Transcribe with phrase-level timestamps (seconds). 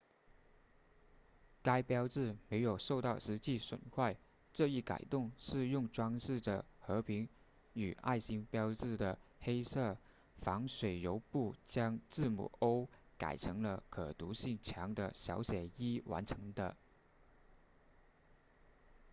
[1.61, 4.17] 该标志没有受到实际损坏
[4.51, 7.29] 这一改动是用装饰着和平
[7.73, 9.95] 与爱心标志的黑色
[10.39, 16.75] 防水油布将字母 o 改成了可读性强的小写 e 完成的